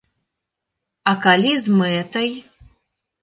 А 1.11 1.11
калі 1.27 1.51
з 1.63 1.75
мэтай? 1.81 2.29